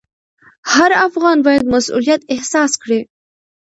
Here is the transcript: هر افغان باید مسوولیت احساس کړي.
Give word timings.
هر 0.73 0.91
افغان 1.07 1.37
باید 1.45 1.63
مسوولیت 1.73 2.21
احساس 2.33 2.71
کړي. 2.81 2.99